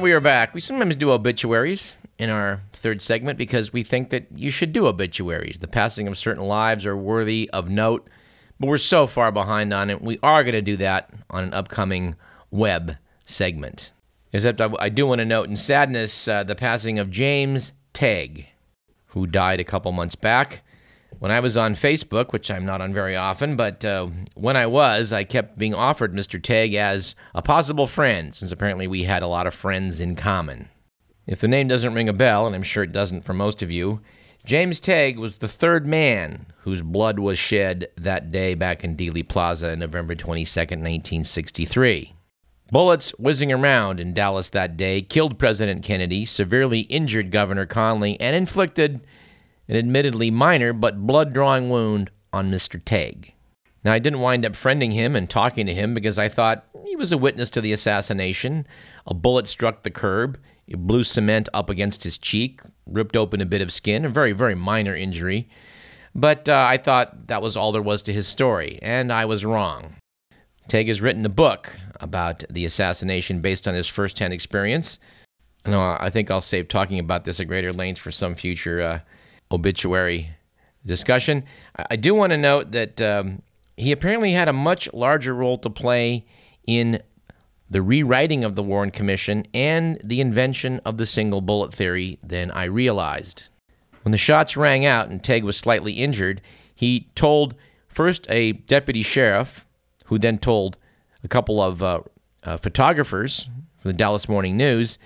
Right, 0.00 0.04
we 0.04 0.12
are 0.12 0.20
back. 0.20 0.54
We 0.54 0.62
sometimes 0.62 0.96
do 0.96 1.10
obituaries 1.10 1.94
in 2.18 2.30
our 2.30 2.62
third 2.72 3.02
segment 3.02 3.36
because 3.36 3.70
we 3.70 3.82
think 3.82 4.08
that 4.08 4.28
you 4.34 4.50
should 4.50 4.72
do 4.72 4.86
obituaries. 4.86 5.58
The 5.58 5.68
passing 5.68 6.08
of 6.08 6.16
certain 6.16 6.44
lives 6.44 6.86
are 6.86 6.96
worthy 6.96 7.50
of 7.50 7.68
note, 7.68 8.08
but 8.58 8.68
we're 8.68 8.78
so 8.78 9.06
far 9.06 9.30
behind 9.30 9.74
on 9.74 9.90
it. 9.90 10.00
We 10.00 10.18
are 10.22 10.42
going 10.42 10.54
to 10.54 10.62
do 10.62 10.78
that 10.78 11.10
on 11.28 11.44
an 11.44 11.52
upcoming 11.52 12.16
web 12.50 12.96
segment. 13.26 13.92
Except 14.32 14.62
I, 14.62 14.70
I 14.78 14.88
do 14.88 15.04
want 15.04 15.18
to 15.18 15.26
note 15.26 15.50
in 15.50 15.56
sadness 15.56 16.26
uh, 16.26 16.44
the 16.44 16.56
passing 16.56 16.98
of 16.98 17.10
James 17.10 17.74
Tague, 17.92 18.46
who 19.08 19.26
died 19.26 19.60
a 19.60 19.64
couple 19.64 19.92
months 19.92 20.14
back. 20.14 20.62
When 21.18 21.30
I 21.30 21.40
was 21.40 21.56
on 21.56 21.74
Facebook, 21.74 22.32
which 22.32 22.50
I'm 22.50 22.64
not 22.64 22.80
on 22.80 22.94
very 22.94 23.16
often, 23.16 23.56
but 23.56 23.84
uh, 23.84 24.08
when 24.34 24.56
I 24.56 24.66
was, 24.66 25.12
I 25.12 25.24
kept 25.24 25.58
being 25.58 25.74
offered 25.74 26.14
Mr. 26.14 26.42
Tague 26.42 26.74
as 26.74 27.14
a 27.34 27.42
possible 27.42 27.86
friend, 27.86 28.34
since 28.34 28.52
apparently 28.52 28.86
we 28.86 29.02
had 29.02 29.22
a 29.22 29.28
lot 29.28 29.46
of 29.46 29.54
friends 29.54 30.00
in 30.00 30.16
common. 30.16 30.68
If 31.26 31.40
the 31.40 31.48
name 31.48 31.68
doesn't 31.68 31.94
ring 31.94 32.08
a 32.08 32.14
bell, 32.14 32.46
and 32.46 32.54
I'm 32.54 32.62
sure 32.62 32.82
it 32.82 32.92
doesn't 32.92 33.24
for 33.24 33.34
most 33.34 33.62
of 33.62 33.70
you, 33.70 34.00
James 34.44 34.80
Tague 34.80 35.18
was 35.18 35.38
the 35.38 35.48
third 35.48 35.86
man 35.86 36.46
whose 36.60 36.82
blood 36.82 37.18
was 37.18 37.38
shed 37.38 37.88
that 37.96 38.32
day 38.32 38.54
back 38.54 38.82
in 38.82 38.96
Dealey 38.96 39.26
Plaza 39.26 39.72
on 39.72 39.80
November 39.80 40.14
22, 40.14 40.58
1963. 40.58 42.14
Bullets 42.72 43.10
whizzing 43.18 43.52
around 43.52 44.00
in 44.00 44.14
Dallas 44.14 44.50
that 44.50 44.76
day 44.76 45.02
killed 45.02 45.38
President 45.38 45.84
Kennedy, 45.84 46.24
severely 46.24 46.80
injured 46.82 47.30
Governor 47.30 47.66
Connally, 47.66 48.16
and 48.20 48.34
inflicted 48.34 49.00
an 49.70 49.76
admittedly 49.76 50.32
minor 50.32 50.72
but 50.72 51.06
blood 51.06 51.32
drawing 51.32 51.70
wound 51.70 52.10
on 52.32 52.50
Mr. 52.50 52.84
Tague. 52.84 53.32
Now, 53.84 53.92
I 53.92 54.00
didn't 54.00 54.20
wind 54.20 54.44
up 54.44 54.52
friending 54.52 54.92
him 54.92 55.14
and 55.14 55.30
talking 55.30 55.64
to 55.66 55.72
him 55.72 55.94
because 55.94 56.18
I 56.18 56.28
thought 56.28 56.66
he 56.84 56.96
was 56.96 57.12
a 57.12 57.18
witness 57.18 57.50
to 57.50 57.60
the 57.60 57.72
assassination. 57.72 58.66
A 59.06 59.14
bullet 59.14 59.46
struck 59.46 59.84
the 59.84 59.90
curb, 59.90 60.38
it 60.66 60.76
blew 60.76 61.04
cement 61.04 61.48
up 61.54 61.70
against 61.70 62.02
his 62.02 62.18
cheek, 62.18 62.60
ripped 62.86 63.16
open 63.16 63.40
a 63.40 63.46
bit 63.46 63.62
of 63.62 63.72
skin, 63.72 64.04
a 64.04 64.08
very, 64.08 64.32
very 64.32 64.56
minor 64.56 64.94
injury. 64.94 65.48
But 66.16 66.48
uh, 66.48 66.66
I 66.68 66.76
thought 66.76 67.28
that 67.28 67.40
was 67.40 67.56
all 67.56 67.70
there 67.70 67.80
was 67.80 68.02
to 68.02 68.12
his 68.12 68.26
story, 68.26 68.80
and 68.82 69.12
I 69.12 69.24
was 69.24 69.44
wrong. 69.44 69.94
Tague 70.68 70.88
has 70.88 71.00
written 71.00 71.24
a 71.24 71.30
book 71.30 71.72
about 72.00 72.42
the 72.50 72.64
assassination 72.64 73.40
based 73.40 73.68
on 73.68 73.74
his 73.74 73.86
firsthand 73.86 74.32
experience. 74.32 74.98
No, 75.64 75.96
I 75.98 76.10
think 76.10 76.30
I'll 76.30 76.40
save 76.40 76.68
talking 76.68 76.98
about 76.98 77.24
this 77.24 77.38
at 77.38 77.46
greater 77.46 77.72
length 77.72 78.00
for 78.00 78.10
some 78.10 78.34
future 78.34 78.80
uh, 78.80 79.00
obituary 79.50 80.30
discussion. 80.84 81.44
I 81.76 81.96
do 81.96 82.14
want 82.14 82.32
to 82.32 82.38
note 82.38 82.72
that 82.72 83.00
um, 83.00 83.42
he 83.76 83.92
apparently 83.92 84.32
had 84.32 84.48
a 84.48 84.52
much 84.52 84.92
larger 84.92 85.34
role 85.34 85.58
to 85.58 85.70
play 85.70 86.24
in 86.66 87.02
the 87.68 87.82
rewriting 87.82 88.44
of 88.44 88.56
the 88.56 88.62
Warren 88.62 88.90
Commission 88.90 89.46
and 89.54 90.00
the 90.02 90.20
invention 90.20 90.80
of 90.84 90.98
the 90.98 91.06
single 91.06 91.40
bullet 91.40 91.72
theory 91.72 92.18
than 92.22 92.50
I 92.50 92.64
realized. 92.64 93.44
When 94.02 94.12
the 94.12 94.18
shots 94.18 94.56
rang 94.56 94.84
out 94.84 95.08
and 95.08 95.22
Tague 95.22 95.44
was 95.44 95.56
slightly 95.56 95.92
injured, 95.92 96.40
he 96.74 97.08
told 97.14 97.54
first 97.88 98.26
a 98.28 98.52
deputy 98.52 99.02
sheriff, 99.02 99.66
who 100.06 100.18
then 100.18 100.38
told 100.38 100.76
a 101.22 101.28
couple 101.28 101.62
of 101.62 101.82
uh, 101.82 102.00
uh, 102.42 102.56
photographers 102.56 103.48
from 103.78 103.90
the 103.90 103.96
Dallas 103.96 104.28
Morning 104.28 104.56
News 104.56 104.98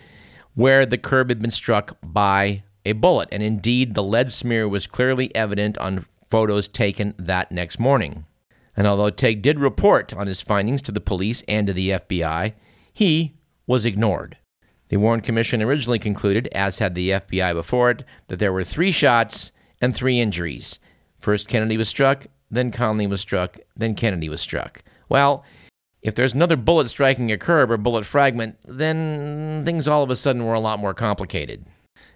where 0.55 0.87
the 0.87 0.99
curb 0.99 1.29
had 1.29 1.43
been 1.43 1.51
struck 1.51 1.97
by 2.03 2.63
a 2.85 2.93
bullet. 2.93 3.29
And 3.33 3.43
indeed, 3.43 3.95
the 3.95 4.03
lead 4.03 4.33
smear 4.33 4.69
was 4.69 4.87
clearly 4.87 5.35
evident 5.35 5.79
on 5.79 6.07
photos 6.29 6.69
taken 6.69 7.15
that 7.19 7.53
next 7.53 7.79
morning. 7.79 8.27
And 8.77 8.87
although 8.87 9.11
Tague 9.11 9.43
did 9.43 9.61
report 9.61 10.13
on 10.15 10.27
his 10.27 10.43
findings 10.43 10.83
to 10.83 10.93
the 10.93 11.01
police 11.01 11.43
and 11.47 11.67
to 11.67 11.73
the 11.73 11.91
FBI, 11.91 12.55
he 12.93 13.35
was 13.67 13.87
ignored. 13.87 14.37
The 14.89 14.97
Warren 14.97 15.21
Commission 15.21 15.63
originally 15.63 15.99
concluded, 15.99 16.49
as 16.53 16.79
had 16.79 16.95
the 16.95 17.11
FBI 17.11 17.55
before 17.55 17.91
it, 17.91 18.05
that 18.29 18.39
there 18.39 18.53
were 18.53 18.65
three 18.65 18.93
shots 18.93 19.53
and 19.81 19.95
three 19.95 20.21
injuries. 20.21 20.79
First, 21.19 21.49
Kennedy 21.49 21.77
was 21.77 21.89
struck, 21.89 22.27
then 22.51 22.71
Connally 22.71 23.09
was 23.09 23.21
struck, 23.21 23.59
then 23.77 23.95
Kennedy 23.95 24.29
was 24.29 24.41
struck. 24.41 24.83
Well, 25.09 25.45
if 26.03 26.15
there's 26.15 26.35
another 26.35 26.57
bullet 26.57 26.91
striking 26.91 27.33
a 27.33 27.39
curb 27.39 27.71
or 27.71 27.77
bullet 27.79 28.05
fragment, 28.05 28.57
then 28.67 29.65
things 29.65 29.89
all 29.89 30.03
of 30.03 30.11
a 30.11 30.17
sudden 30.17 30.45
were 30.45 30.55
a 30.55 30.61
lot 30.61 30.79
more 30.79 30.95
complicated. 30.95 31.65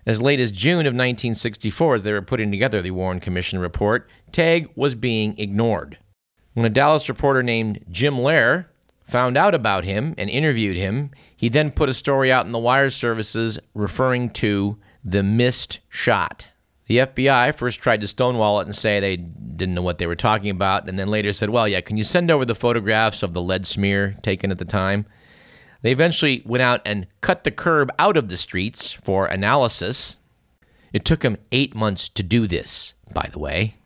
As 0.08 0.22
late 0.22 0.40
as 0.40 0.50
June 0.50 0.86
of 0.86 0.94
1964, 0.94 1.96
as 1.96 2.02
they 2.02 2.12
were 2.12 2.22
putting 2.22 2.50
together 2.50 2.80
the 2.80 2.92
Warren 2.92 3.20
Commission 3.20 3.58
report, 3.58 4.08
Tague 4.32 4.70
was 4.74 4.94
being 4.94 5.38
ignored. 5.38 5.98
When 6.54 6.64
a 6.64 6.70
Dallas 6.70 7.10
reporter 7.10 7.42
named 7.42 7.84
Jim 7.90 8.14
Lehrer 8.14 8.64
found 9.06 9.36
out 9.36 9.54
about 9.54 9.84
him 9.84 10.14
and 10.16 10.30
interviewed 10.30 10.78
him, 10.78 11.10
he 11.36 11.50
then 11.50 11.70
put 11.70 11.90
a 11.90 11.94
story 11.94 12.32
out 12.32 12.46
in 12.46 12.52
the 12.52 12.58
wire 12.58 12.88
services 12.88 13.58
referring 13.74 14.30
to 14.30 14.78
the 15.04 15.22
missed 15.22 15.80
shot. 15.90 16.48
The 16.86 17.00
FBI 17.00 17.54
first 17.54 17.80
tried 17.80 18.00
to 18.00 18.06
stonewall 18.06 18.60
it 18.60 18.66
and 18.66 18.74
say 18.74 19.00
they 19.00 19.18
didn't 19.18 19.74
know 19.74 19.82
what 19.82 19.98
they 19.98 20.06
were 20.06 20.16
talking 20.16 20.48
about, 20.48 20.88
and 20.88 20.98
then 20.98 21.08
later 21.08 21.34
said, 21.34 21.50
Well, 21.50 21.68
yeah, 21.68 21.82
can 21.82 21.98
you 21.98 22.04
send 22.04 22.30
over 22.30 22.46
the 22.46 22.54
photographs 22.54 23.22
of 23.22 23.34
the 23.34 23.42
lead 23.42 23.66
smear 23.66 24.16
taken 24.22 24.50
at 24.50 24.56
the 24.56 24.64
time? 24.64 25.04
They 25.82 25.92
eventually 25.92 26.42
went 26.44 26.62
out 26.62 26.80
and 26.84 27.06
cut 27.20 27.44
the 27.44 27.50
curb 27.50 27.90
out 27.98 28.16
of 28.16 28.28
the 28.28 28.36
streets 28.36 28.92
for 28.92 29.26
analysis. 29.26 30.18
It 30.92 31.04
took 31.04 31.20
them 31.20 31.38
eight 31.52 31.74
months 31.74 32.08
to 32.10 32.22
do 32.22 32.46
this, 32.46 32.94
by 33.12 33.28
the 33.32 33.38
way 33.38 33.78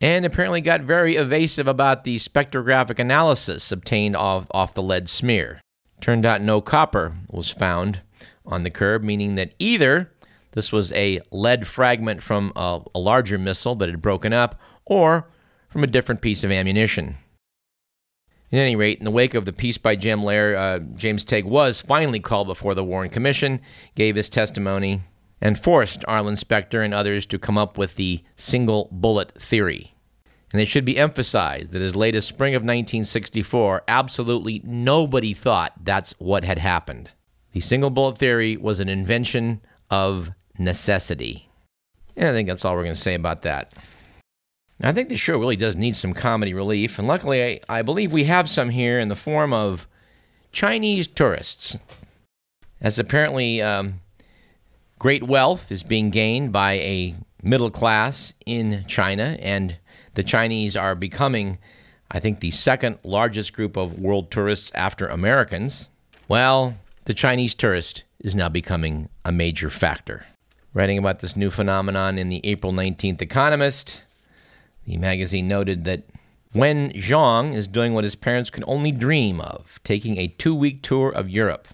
and 0.00 0.24
apparently 0.24 0.60
got 0.60 0.80
very 0.80 1.16
evasive 1.16 1.68
about 1.68 2.04
the 2.04 2.16
spectrographic 2.16 2.98
analysis 2.98 3.70
obtained 3.70 4.16
off, 4.16 4.46
off 4.52 4.74
the 4.74 4.82
lead 4.82 5.08
smear. 5.08 5.60
Turned 6.00 6.24
out 6.24 6.40
no 6.40 6.60
copper 6.60 7.12
was 7.30 7.50
found 7.50 8.00
on 8.46 8.62
the 8.62 8.70
curb, 8.70 9.02
meaning 9.02 9.34
that 9.34 9.52
either 9.58 10.10
this 10.52 10.72
was 10.72 10.90
a 10.92 11.20
lead 11.30 11.66
fragment 11.66 12.22
from 12.22 12.52
a, 12.56 12.80
a 12.94 12.98
larger 12.98 13.38
missile 13.38 13.74
that 13.76 13.90
had 13.90 14.00
broken 14.00 14.32
up 14.32 14.58
or 14.86 15.28
from 15.68 15.84
a 15.84 15.88
different 15.88 16.22
piece 16.22 16.42
of 16.42 16.50
ammunition. 16.50 17.16
At 18.52 18.58
any 18.58 18.74
rate, 18.74 18.98
in 18.98 19.04
the 19.04 19.12
wake 19.12 19.34
of 19.34 19.44
the 19.44 19.52
piece 19.52 19.78
by 19.78 19.94
Jim 19.94 20.22
Lehrer, 20.22 20.56
uh, 20.56 20.78
James 20.96 21.24
Tague 21.24 21.44
was 21.44 21.80
finally 21.80 22.18
called 22.18 22.48
before 22.48 22.74
the 22.74 22.84
Warren 22.84 23.08
Commission, 23.08 23.60
gave 23.94 24.16
his 24.16 24.28
testimony, 24.28 25.02
and 25.40 25.58
forced 25.58 26.04
Arlen 26.08 26.36
Specter 26.36 26.82
and 26.82 26.92
others 26.92 27.26
to 27.26 27.38
come 27.38 27.56
up 27.56 27.78
with 27.78 27.94
the 27.94 28.22
single 28.34 28.88
bullet 28.90 29.40
theory. 29.40 29.94
And 30.52 30.60
it 30.60 30.66
should 30.66 30.84
be 30.84 30.98
emphasized 30.98 31.70
that 31.72 31.82
as 31.82 31.94
late 31.94 32.16
as 32.16 32.26
spring 32.26 32.56
of 32.56 32.62
1964, 32.62 33.84
absolutely 33.86 34.60
nobody 34.64 35.32
thought 35.32 35.72
that's 35.84 36.12
what 36.18 36.42
had 36.42 36.58
happened. 36.58 37.10
The 37.52 37.60
single 37.60 37.90
bullet 37.90 38.18
theory 38.18 38.56
was 38.56 38.80
an 38.80 38.88
invention 38.88 39.60
of 39.90 40.30
necessity. 40.58 41.48
And 42.16 42.28
I 42.28 42.32
think 42.32 42.48
that's 42.48 42.64
all 42.64 42.74
we're 42.74 42.82
going 42.82 42.94
to 42.94 43.00
say 43.00 43.14
about 43.14 43.42
that. 43.42 43.72
I 44.82 44.92
think 44.92 45.08
the 45.08 45.16
show 45.16 45.38
really 45.38 45.56
does 45.56 45.76
need 45.76 45.94
some 45.94 46.14
comedy 46.14 46.54
relief, 46.54 46.98
and 46.98 47.06
luckily, 47.06 47.60
I, 47.68 47.78
I 47.78 47.82
believe 47.82 48.12
we 48.12 48.24
have 48.24 48.48
some 48.48 48.70
here 48.70 48.98
in 48.98 49.08
the 49.08 49.16
form 49.16 49.52
of 49.52 49.86
Chinese 50.52 51.06
tourists. 51.06 51.78
As 52.80 52.98
apparently 52.98 53.60
um, 53.60 54.00
Great 55.00 55.22
wealth 55.22 55.72
is 55.72 55.82
being 55.82 56.10
gained 56.10 56.52
by 56.52 56.72
a 56.74 57.14
middle 57.42 57.70
class 57.70 58.34
in 58.44 58.84
China, 58.86 59.38
and 59.40 59.78
the 60.12 60.22
Chinese 60.22 60.76
are 60.76 60.94
becoming, 60.94 61.56
I 62.10 62.20
think, 62.20 62.40
the 62.40 62.50
second 62.50 62.98
largest 63.02 63.54
group 63.54 63.78
of 63.78 63.98
world 63.98 64.30
tourists 64.30 64.70
after 64.74 65.06
Americans. 65.06 65.90
Well, 66.28 66.74
the 67.06 67.14
Chinese 67.14 67.54
tourist 67.54 68.04
is 68.18 68.34
now 68.34 68.50
becoming 68.50 69.08
a 69.24 69.32
major 69.32 69.70
factor. 69.70 70.26
Writing 70.74 70.98
about 70.98 71.20
this 71.20 71.34
new 71.34 71.50
phenomenon 71.50 72.18
in 72.18 72.28
the 72.28 72.42
April 72.44 72.70
19th 72.70 73.22
Economist, 73.22 74.02
the 74.86 74.96
magazine 74.96 75.48
noted 75.48 75.84
that 75.84 76.04
Wen 76.52 76.90
Zhang 76.92 77.54
is 77.54 77.68
doing 77.68 77.94
what 77.94 78.04
his 78.04 78.16
parents 78.16 78.50
could 78.50 78.64
only 78.66 78.90
dream 78.90 79.40
of 79.40 79.78
taking 79.84 80.18
a 80.18 80.26
two 80.26 80.54
week 80.54 80.82
tour 80.82 81.10
of 81.10 81.30
Europe. 81.30 81.68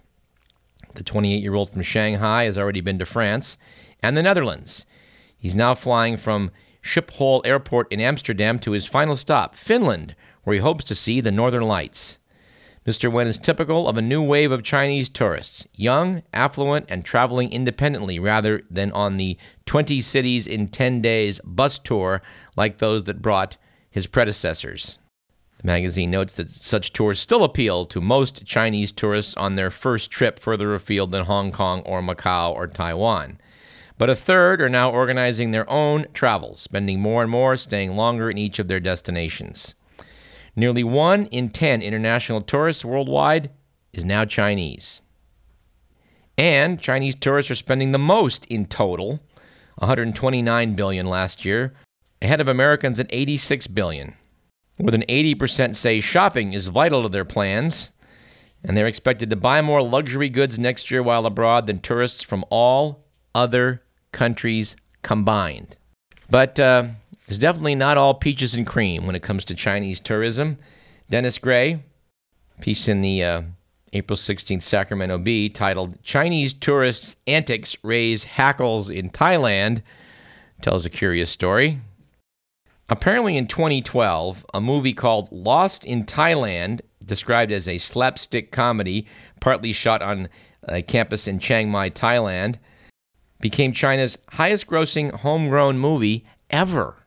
The 0.94 1.02
28 1.02 1.42
year 1.42 1.54
old 1.54 1.70
from 1.70 1.82
Shanghai 1.82 2.44
has 2.44 2.58
already 2.58 2.80
been 2.80 2.98
to 2.98 3.06
France 3.06 3.56
and 4.02 4.16
the 4.16 4.22
Netherlands. 4.22 4.84
He's 5.38 5.54
now 5.54 5.74
flying 5.74 6.16
from 6.16 6.50
Schiphol 6.82 7.46
Airport 7.46 7.90
in 7.90 8.00
Amsterdam 8.00 8.58
to 8.60 8.72
his 8.72 8.86
final 8.86 9.16
stop, 9.16 9.54
Finland, 9.54 10.14
where 10.44 10.54
he 10.54 10.60
hopes 10.60 10.84
to 10.84 10.94
see 10.94 11.20
the 11.20 11.32
Northern 11.32 11.64
Lights. 11.64 12.18
Mr. 12.86 13.10
Wen 13.10 13.26
is 13.26 13.36
typical 13.36 13.88
of 13.88 13.96
a 13.96 14.02
new 14.02 14.22
wave 14.22 14.52
of 14.52 14.62
Chinese 14.62 15.08
tourists, 15.08 15.66
young, 15.74 16.22
affluent, 16.32 16.86
and 16.88 17.04
traveling 17.04 17.50
independently 17.50 18.20
rather 18.20 18.62
than 18.70 18.92
on 18.92 19.16
the 19.16 19.36
20 19.64 20.00
cities 20.00 20.46
in 20.46 20.68
10 20.68 21.00
days 21.00 21.40
bus 21.44 21.80
tour 21.80 22.22
like 22.56 22.78
those 22.78 23.02
that 23.04 23.20
brought 23.20 23.56
his 23.90 24.06
predecessors. 24.06 25.00
The 25.58 25.66
magazine 25.66 26.12
notes 26.12 26.34
that 26.34 26.52
such 26.52 26.92
tours 26.92 27.18
still 27.18 27.42
appeal 27.42 27.86
to 27.86 28.00
most 28.00 28.46
Chinese 28.46 28.92
tourists 28.92 29.36
on 29.36 29.56
their 29.56 29.72
first 29.72 30.12
trip 30.12 30.38
further 30.38 30.72
afield 30.72 31.10
than 31.10 31.24
Hong 31.24 31.50
Kong 31.50 31.80
or 31.80 32.00
Macau 32.00 32.54
or 32.54 32.68
Taiwan. 32.68 33.40
But 33.98 34.10
a 34.10 34.14
third 34.14 34.60
are 34.60 34.68
now 34.68 34.92
organizing 34.92 35.50
their 35.50 35.68
own 35.68 36.06
travels, 36.14 36.60
spending 36.60 37.00
more 37.00 37.22
and 37.22 37.30
more, 37.32 37.56
staying 37.56 37.96
longer 37.96 38.30
in 38.30 38.38
each 38.38 38.60
of 38.60 38.68
their 38.68 38.78
destinations. 38.78 39.74
Nearly 40.56 40.82
one 40.82 41.26
in 41.26 41.50
ten 41.50 41.82
international 41.82 42.40
tourists 42.40 42.84
worldwide 42.84 43.50
is 43.92 44.04
now 44.04 44.24
Chinese. 44.24 45.02
And 46.38 46.80
Chinese 46.80 47.14
tourists 47.14 47.50
are 47.50 47.56
spending 47.56 47.92
the 47.92 47.98
most 47.98 48.46
in 48.46 48.66
total, 48.66 49.20
129 49.76 50.74
billion 50.74 51.06
last 51.06 51.44
year, 51.44 51.74
ahead 52.22 52.40
of 52.40 52.48
Americans 52.48 52.98
at 52.98 53.06
86 53.10 53.66
billion. 53.68 54.14
More 54.78 54.90
than 54.90 55.02
80% 55.02 55.74
say 55.74 56.00
shopping 56.00 56.52
is 56.52 56.68
vital 56.68 57.02
to 57.02 57.08
their 57.08 57.24
plans, 57.24 57.92
and 58.62 58.76
they're 58.76 58.86
expected 58.86 59.30
to 59.30 59.36
buy 59.36 59.62
more 59.62 59.82
luxury 59.82 60.28
goods 60.28 60.58
next 60.58 60.90
year 60.90 61.02
while 61.02 61.24
abroad 61.24 61.66
than 61.66 61.78
tourists 61.78 62.22
from 62.22 62.44
all 62.50 63.06
other 63.34 63.82
countries 64.12 64.76
combined. 65.02 65.76
But 66.28 66.58
uh, 66.58 66.88
it's 67.28 67.38
definitely 67.38 67.74
not 67.74 67.98
all 67.98 68.14
peaches 68.14 68.54
and 68.54 68.66
cream 68.66 69.06
when 69.06 69.16
it 69.16 69.22
comes 69.22 69.44
to 69.46 69.54
Chinese 69.54 70.00
tourism. 70.00 70.58
Denis 71.10 71.38
Gray, 71.38 71.82
piece 72.60 72.88
in 72.88 73.00
the 73.00 73.22
uh, 73.22 73.42
April 73.92 74.16
16th 74.16 74.62
Sacramento 74.62 75.18
Bee 75.18 75.48
titled 75.48 76.02
Chinese 76.02 76.54
Tourists' 76.54 77.16
Antics 77.26 77.76
Raise 77.82 78.24
Hackles 78.24 78.90
in 78.90 79.10
Thailand, 79.10 79.82
tells 80.62 80.84
a 80.84 80.90
curious 80.90 81.30
story. 81.30 81.80
Apparently, 82.88 83.36
in 83.36 83.48
2012, 83.48 84.46
a 84.54 84.60
movie 84.60 84.92
called 84.92 85.30
Lost 85.32 85.84
in 85.84 86.04
Thailand, 86.04 86.80
described 87.04 87.50
as 87.50 87.66
a 87.68 87.78
slapstick 87.78 88.52
comedy, 88.52 89.06
partly 89.40 89.72
shot 89.72 90.02
on 90.02 90.28
a 90.68 90.82
campus 90.82 91.26
in 91.26 91.40
Chiang 91.40 91.70
Mai, 91.70 91.90
Thailand, 91.90 92.56
became 93.40 93.72
China's 93.72 94.16
highest 94.30 94.66
grossing 94.66 95.12
homegrown 95.12 95.78
movie 95.78 96.24
ever. 96.50 97.05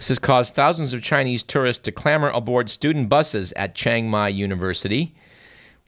This 0.00 0.08
has 0.08 0.18
caused 0.18 0.54
thousands 0.54 0.94
of 0.94 1.02
Chinese 1.02 1.42
tourists 1.42 1.82
to 1.82 1.92
clamor 1.92 2.30
aboard 2.30 2.70
student 2.70 3.10
buses 3.10 3.52
at 3.52 3.74
Chiang 3.74 4.08
Mai 4.08 4.28
University, 4.28 5.14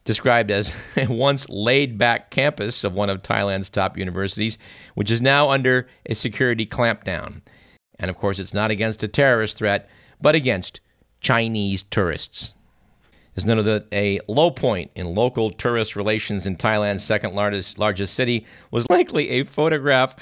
described 0.04 0.50
as 0.50 0.76
a 0.98 1.06
once 1.06 1.48
laid 1.48 1.96
back 1.96 2.28
campus 2.28 2.84
of 2.84 2.92
one 2.92 3.08
of 3.08 3.22
Thailand's 3.22 3.70
top 3.70 3.96
universities, 3.96 4.58
which 4.96 5.10
is 5.10 5.22
now 5.22 5.48
under 5.48 5.88
a 6.04 6.14
security 6.14 6.66
clampdown. 6.66 7.40
And 7.98 8.10
of 8.10 8.18
course, 8.18 8.38
it's 8.38 8.52
not 8.52 8.70
against 8.70 9.02
a 9.02 9.08
terrorist 9.08 9.56
threat, 9.56 9.88
but 10.20 10.34
against 10.34 10.82
Chinese 11.22 11.82
tourists. 11.82 12.54
Is 13.34 13.46
none 13.46 13.58
of 13.58 13.66
a 13.94 14.20
low 14.28 14.50
point 14.50 14.90
in 14.94 15.14
local 15.14 15.50
tourist 15.50 15.96
relations 15.96 16.44
in 16.44 16.56
Thailand's 16.56 17.02
second 17.02 17.34
largest 17.34 17.78
largest 17.78 18.12
city 18.12 18.46
was 18.70 18.84
likely 18.90 19.30
a 19.30 19.44
photograph 19.44 20.14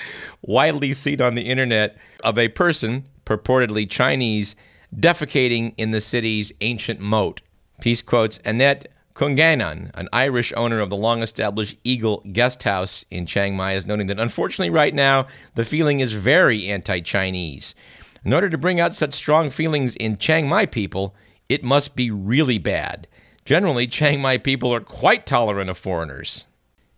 widely 0.43 0.93
seen 0.93 1.21
on 1.21 1.35
the 1.35 1.43
internet 1.43 1.99
of 2.23 2.39
a 2.39 2.47
person 2.47 3.09
purportedly 3.31 3.88
Chinese 3.88 4.56
defecating 4.97 5.73
in 5.77 5.93
the 5.93 6.00
city's 6.00 6.53
ancient 6.61 6.99
moat. 6.99 7.41
Piece 7.81 8.03
quotes 8.03 8.41
Annette 8.44 8.88
Kunigagon, 9.15 9.93
an 9.94 10.09
Irish 10.12 10.53
owner 10.56 10.81
of 10.81 10.91
the 10.91 10.97
long 10.97 11.23
established 11.23 11.77
Eagle 11.85 12.25
Guest 12.32 12.65
House 12.65 13.05
in 13.09 13.27
Chiang 13.27 13.56
Mai, 13.56 13.75
is 13.75 13.87
noting 13.87 14.09
that 14.09 14.19
unfortunately, 14.19 14.71
right 14.71 14.93
now, 14.93 15.29
the 15.55 15.65
feeling 15.65 16.00
is 16.00 16.12
very 16.12 16.69
anti 16.69 16.99
Chinese. 17.00 17.77
In 18.25 18.32
order 18.32 18.50
to 18.50 18.59
bring 18.59 18.81
out 18.81 18.97
such 18.97 19.15
strong 19.15 19.49
feelings 19.49 19.94
in 19.94 20.19
Chiang 20.19 20.49
Mai 20.49 20.67
people, 20.67 21.15
it 21.49 21.62
must 21.62 21.94
be 21.94 22.11
really 22.11 22.59
bad. 22.59 23.06
Generally, 23.44 23.87
Chiang 23.87 24.21
Mai 24.21 24.38
people 24.38 24.75
are 24.75 24.81
quite 24.81 25.25
tolerant 25.25 25.71
of 25.71 25.79
foreigners. 25.79 26.47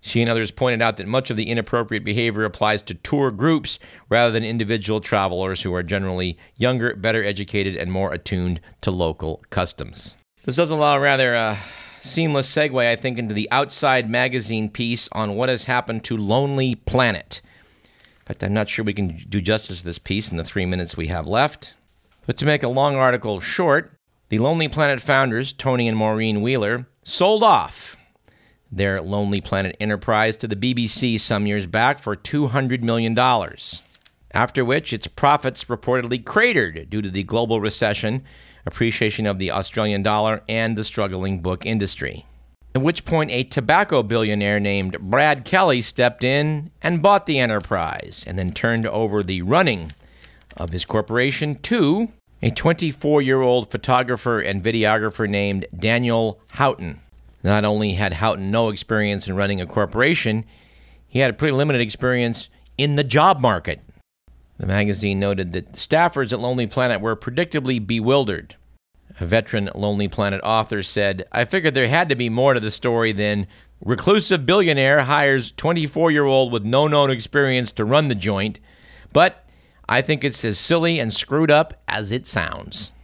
She 0.05 0.21
and 0.21 0.29
others 0.29 0.51
pointed 0.51 0.83
out 0.83 0.97
that 0.97 1.07
much 1.07 1.31
of 1.31 1.37
the 1.37 1.49
inappropriate 1.49 2.05
behavior 2.05 2.45
applies 2.45 2.83
to 2.83 2.95
tour 2.95 3.31
groups 3.31 3.79
rather 4.09 4.33
than 4.33 4.43
individual 4.45 5.01
travelers 5.01 5.63
who 5.63 5.73
are 5.75 5.85
generally 5.85 6.37
younger, 6.57 6.95
better 6.97 7.23
educated, 7.23 7.77
and 7.77 7.91
more 7.91 8.13
attuned 8.13 8.61
to 8.81 8.91
local 8.91 9.45
customs. 9.51 10.17
This 10.45 10.57
does 10.57 10.73
allow 10.73 10.99
rather 10.99 11.37
uh, 11.37 11.57
seamless 12.01 12.53
segue, 12.53 12.85
I 12.85 12.97
think, 12.97 13.17
into 13.17 13.33
the 13.33 13.49
Outside 13.53 14.11
Magazine 14.11 14.69
piece 14.69 15.09
on 15.13 15.37
what 15.37 15.49
has 15.49 15.65
happened 15.65 16.03
to 16.05 16.17
Lonely 16.17 16.75
Planet. 16.75 17.41
In 17.85 18.27
fact, 18.27 18.43
I'm 18.43 18.53
not 18.53 18.69
sure 18.69 18.85
we 18.85 18.93
can 18.95 19.25
do 19.29 19.41
justice 19.41 19.79
to 19.79 19.85
this 19.85 20.01
piece 20.01 20.33
in 20.33 20.37
the 20.37 20.45
three 20.45 20.67
minutes 20.67 20.97
we 20.97 21.07
have 21.07 21.29
left. 21.29 21.75
But 22.27 22.37
to 22.39 22.47
make 22.47 22.65
a 22.65 22.69
long 22.69 22.97
article 22.97 23.41
short, 23.41 23.93
the 24.31 24.39
Lonely 24.39 24.67
Planet 24.67 25.01
founders, 25.01 25.53
Tony 25.53 25.87
and 25.87 25.97
Maureen 25.97 26.43
Wheeler, 26.43 26.89
sold 27.05 27.45
off 27.45 27.97
their 28.73 29.01
Lonely 29.01 29.41
Planet 29.41 29.77
enterprise 29.79 30.37
to 30.39 30.49
the 30.49 30.57
BBC 30.57 31.21
some 31.21 31.47
years 31.47 31.67
back 31.67 32.01
for 32.01 32.17
$200 32.17 32.83
million. 32.83 33.17
After 34.35 34.65
which, 34.65 34.93
its 34.93 35.07
profits 35.07 35.65
reportedly 35.65 36.25
cratered 36.25 36.89
due 36.89 37.03
to 37.03 37.11
the 37.11 37.23
global 37.23 37.61
recession 37.61 38.25
appreciation 38.67 39.27
of 39.27 39.39
the 39.39 39.51
Australian 39.51 40.03
dollar, 40.03 40.43
and 40.49 40.77
the 40.77 40.85
struggling 40.85 41.41
book 41.41 41.67
industry. 41.67 42.27
At 42.75 42.83
which 42.83 43.05
point, 43.05 43.31
a 43.31 43.45
tobacco 43.45 44.03
billionaire 44.03 44.61
named 44.61 44.99
Brad 45.01 45.45
Kelly 45.45 45.83
stepped 45.83 46.25
in 46.25 46.71
and 46.81 47.03
bought 47.03 47.27
the 47.27 47.39
enterprise, 47.39 48.25
and 48.27 48.39
then 48.39 48.53
turned 48.53 48.87
over 48.87 49.23
the 49.23 49.43
running 49.43 49.93
of 50.57 50.71
his 50.71 50.85
corporation 50.85 51.57
to 51.57 52.09
a 52.43 52.51
24 52.51 53.23
year 53.23 53.41
old 53.41 53.71
photographer 53.71 54.41
and 54.41 54.63
videographer 54.63 55.29
named 55.29 55.67
Daniel 55.79 56.41
Houghton. 56.49 57.01
Not 57.43 57.65
only 57.65 57.95
had 57.95 58.15
Houghton 58.15 58.51
no 58.51 58.69
experience 58.69 59.27
in 59.27 59.37
running 59.37 59.61
a 59.61 59.67
corporation, 59.67 60.45
he 61.09 61.19
had 61.19 61.31
a 61.31 61.35
pretty 61.35 61.53
limited 61.53 61.81
experience 61.81 62.49
in 62.79 62.97
the 62.97 63.05
job 63.05 63.41
market. 63.41 63.81
The 64.59 64.67
magazine 64.67 65.19
noted 65.19 65.53
that 65.53 65.73
staffers 65.73 66.33
at 66.33 66.41
Lonely 66.41 66.67
Planet 66.67 67.01
were 67.01 67.17
predictably 67.17 67.85
bewildered. 67.85 68.57
A 69.21 69.27
veteran 69.27 69.69
Lonely 69.75 70.09
Planet 70.09 70.41
author 70.43 70.83
said, 70.83 71.25
I 71.33 71.45
figured 71.45 71.75
there 71.75 71.89
had 71.89 72.09
to 72.09 72.15
be 72.15 72.29
more 72.29 72.55
to 72.55 72.61
the 72.61 72.71
story 72.71 73.13
than 73.13 73.47
reclusive 73.85 74.47
billionaire 74.47 75.03
hires 75.03 75.53
24 75.53 76.11
year 76.13 76.25
old 76.25 76.53
with 76.53 76.65
no 76.65 76.87
known 76.87 77.11
experience 77.11 77.73
to 77.73 77.85
run 77.85 78.09
the 78.09 78.15
joint, 78.15 78.59
but 79.13 79.45
I 79.89 80.01
think 80.01 80.25
it's 80.25 80.45
as 80.45 80.59
silly 80.59 80.99
and 80.99 81.13
screwed 81.13 81.51
up 81.51 81.83
as 81.89 82.13
it 82.13 82.27
sounds. 82.27 82.95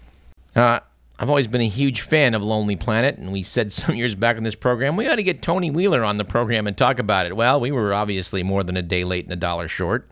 Uh, 0.55 0.81
I've 1.21 1.29
always 1.29 1.49
been 1.49 1.61
a 1.61 1.69
huge 1.69 2.03
fan 2.03 2.35
of 2.35 2.45
Lonely 2.45 2.77
Planet, 2.77 3.19
and 3.19 3.33
we 3.33 3.43
said 3.43 3.73
some 3.73 3.97
years 3.97 4.15
back 4.15 4.37
in 4.37 4.45
this 4.45 4.55
program 4.55 4.97
we 4.97 5.09
ought 5.09 5.17
to 5.17 5.23
get 5.23 5.43
Tony 5.43 5.71
Wheeler 5.71 6.05
on 6.05 6.17
the 6.17 6.25
program 6.25 6.67
and 6.67 6.77
talk 6.77 6.99
about 6.99 7.27
it. 7.27 7.35
Well, 7.35 7.61
we 7.61 7.73
were 7.73 7.93
obviously 7.93 8.43
more 8.43 8.63
than 8.63 8.77
a 8.77 8.83
day 8.83 9.05
late 9.05 9.25
and 9.25 9.33
a 9.33 9.37
dollar 9.37 9.67
short. 9.67 10.09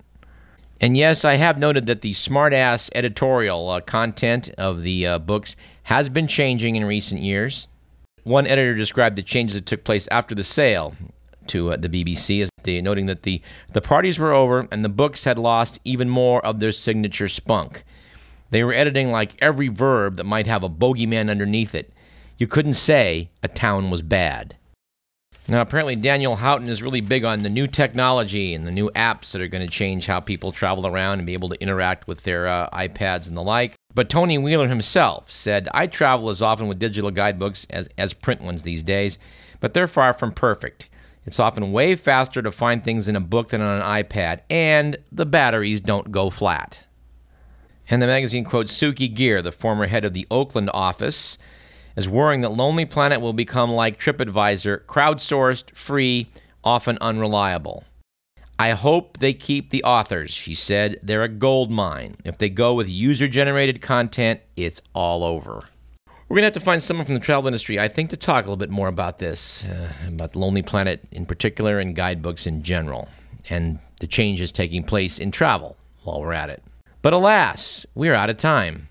And 0.80 0.96
yes, 0.96 1.24
I 1.24 1.34
have 1.34 1.58
noted 1.58 1.86
that 1.86 2.02
the 2.02 2.12
smartass 2.12 2.90
editorial 2.94 3.70
uh, 3.70 3.80
content 3.80 4.50
of 4.58 4.82
the 4.82 5.06
uh, 5.06 5.18
books 5.20 5.56
has 5.84 6.08
been 6.08 6.26
changing 6.26 6.76
in 6.76 6.84
recent 6.84 7.22
years. 7.22 7.68
One 8.24 8.46
editor 8.46 8.74
described 8.74 9.16
the 9.16 9.22
changes 9.22 9.54
that 9.54 9.66
took 9.66 9.84
place 9.84 10.08
after 10.10 10.34
the 10.34 10.44
sale 10.44 10.94
to 11.46 11.72
uh, 11.72 11.76
the 11.76 11.88
BBC 11.88 12.42
as 12.42 12.50
the, 12.64 12.82
noting 12.82 13.06
that 13.06 13.22
the, 13.22 13.40
the 13.72 13.80
parties 13.80 14.18
were 14.18 14.32
over 14.32 14.66
and 14.72 14.84
the 14.84 14.90
books 14.90 15.24
had 15.24 15.38
lost 15.38 15.78
even 15.84 16.10
more 16.10 16.44
of 16.44 16.58
their 16.58 16.72
signature 16.72 17.28
spunk. 17.28 17.84
They 18.50 18.62
were 18.64 18.72
editing 18.72 19.10
like 19.10 19.40
every 19.42 19.68
verb 19.68 20.16
that 20.16 20.24
might 20.24 20.46
have 20.46 20.62
a 20.62 20.68
bogeyman 20.68 21.30
underneath 21.30 21.74
it. 21.74 21.92
You 22.38 22.46
couldn't 22.46 22.74
say 22.74 23.30
a 23.42 23.48
town 23.48 23.90
was 23.90 24.02
bad. 24.02 24.56
Now, 25.48 25.60
apparently, 25.60 25.94
Daniel 25.94 26.34
Houghton 26.34 26.68
is 26.68 26.82
really 26.82 27.00
big 27.00 27.24
on 27.24 27.42
the 27.42 27.48
new 27.48 27.68
technology 27.68 28.52
and 28.52 28.66
the 28.66 28.72
new 28.72 28.90
apps 28.96 29.30
that 29.30 29.40
are 29.40 29.46
going 29.46 29.64
to 29.64 29.72
change 29.72 30.06
how 30.06 30.18
people 30.18 30.50
travel 30.50 30.88
around 30.88 31.18
and 31.18 31.26
be 31.26 31.34
able 31.34 31.48
to 31.50 31.62
interact 31.62 32.08
with 32.08 32.24
their 32.24 32.48
uh, 32.48 32.68
iPads 32.70 33.28
and 33.28 33.36
the 33.36 33.42
like. 33.42 33.76
But 33.94 34.10
Tony 34.10 34.38
Wheeler 34.38 34.66
himself 34.66 35.30
said, 35.30 35.68
I 35.72 35.86
travel 35.86 36.30
as 36.30 36.42
often 36.42 36.66
with 36.66 36.80
digital 36.80 37.12
guidebooks 37.12 37.64
as, 37.70 37.88
as 37.96 38.12
print 38.12 38.42
ones 38.42 38.62
these 38.62 38.82
days, 38.82 39.18
but 39.60 39.72
they're 39.72 39.86
far 39.86 40.12
from 40.12 40.32
perfect. 40.32 40.88
It's 41.24 41.40
often 41.40 41.72
way 41.72 41.94
faster 41.94 42.42
to 42.42 42.50
find 42.50 42.82
things 42.82 43.06
in 43.06 43.16
a 43.16 43.20
book 43.20 43.50
than 43.50 43.60
on 43.60 43.80
an 43.80 44.04
iPad, 44.04 44.40
and 44.50 44.96
the 45.12 45.26
batteries 45.26 45.80
don't 45.80 46.10
go 46.10 46.28
flat. 46.28 46.80
And 47.88 48.02
the 48.02 48.06
magazine 48.06 48.44
quotes 48.44 48.76
Suki 48.76 49.12
Gear, 49.12 49.42
the 49.42 49.52
former 49.52 49.86
head 49.86 50.04
of 50.04 50.12
the 50.12 50.26
Oakland 50.30 50.70
office, 50.74 51.38
as 51.94 52.08
worrying 52.08 52.40
that 52.40 52.52
Lonely 52.52 52.84
Planet 52.84 53.20
will 53.20 53.32
become 53.32 53.70
like 53.70 54.00
TripAdvisor, 54.00 54.84
crowdsourced, 54.86 55.74
free, 55.76 56.28
often 56.64 56.98
unreliable. 57.00 57.84
I 58.58 58.70
hope 58.70 59.18
they 59.18 59.34
keep 59.34 59.70
the 59.70 59.84
authors, 59.84 60.30
she 60.30 60.54
said. 60.54 60.98
They're 61.02 61.22
a 61.22 61.28
gold 61.28 61.70
mine. 61.70 62.16
If 62.24 62.38
they 62.38 62.48
go 62.48 62.74
with 62.74 62.88
user 62.88 63.28
generated 63.28 63.82
content, 63.82 64.40
it's 64.56 64.80
all 64.94 65.22
over. 65.22 65.62
We're 66.28 66.36
going 66.36 66.42
to 66.42 66.46
have 66.46 66.54
to 66.54 66.60
find 66.60 66.82
someone 66.82 67.06
from 67.06 67.14
the 67.14 67.20
travel 67.20 67.46
industry, 67.46 67.78
I 67.78 67.86
think, 67.86 68.10
to 68.10 68.16
talk 68.16 68.44
a 68.44 68.48
little 68.48 68.56
bit 68.56 68.70
more 68.70 68.88
about 68.88 69.18
this, 69.18 69.62
uh, 69.64 69.92
about 70.08 70.34
Lonely 70.34 70.62
Planet 70.62 71.06
in 71.12 71.24
particular 71.24 71.78
and 71.78 71.94
guidebooks 71.94 72.46
in 72.46 72.62
general, 72.64 73.08
and 73.48 73.78
the 74.00 74.06
changes 74.08 74.50
taking 74.50 74.82
place 74.82 75.18
in 75.18 75.30
travel 75.30 75.76
while 76.02 76.20
we're 76.20 76.32
at 76.32 76.50
it. 76.50 76.62
But 77.06 77.12
alas, 77.12 77.86
we're 77.94 78.16
out 78.16 78.30
of 78.30 78.36
time. 78.36 78.88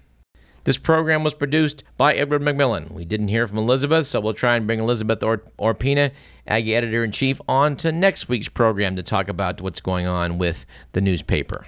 This 0.63 0.77
program 0.77 1.25
was 1.25 1.33
produced 1.33 1.83
by 1.97 2.13
Edward 2.13 2.43
McMillan. 2.43 2.91
We 2.93 3.03
didn't 3.03 3.27
hear 3.27 3.45
from 3.45 3.57
Elizabeth, 3.57 4.07
so 4.07 4.21
we'll 4.21 4.33
try 4.33 4.55
and 4.55 4.65
bring 4.65 4.79
Elizabeth 4.79 5.21
or- 5.21 5.43
Orpina, 5.59 6.11
Aggie 6.47 6.75
editor 6.75 7.03
in 7.03 7.11
chief, 7.11 7.41
on 7.49 7.75
to 7.75 7.91
next 7.91 8.29
week's 8.29 8.47
program 8.47 8.95
to 8.95 9.03
talk 9.03 9.27
about 9.27 9.59
what's 9.59 9.81
going 9.81 10.07
on 10.07 10.37
with 10.37 10.65
the 10.93 11.01
newspaper. 11.01 11.67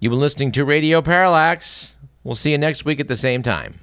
You've 0.00 0.10
been 0.10 0.18
listening 0.18 0.50
to 0.50 0.64
Radio 0.64 1.00
Parallax. 1.00 1.94
We'll 2.24 2.34
see 2.34 2.50
you 2.50 2.58
next 2.58 2.84
week 2.84 2.98
at 2.98 3.06
the 3.06 3.16
same 3.16 3.44
time. 3.44 3.78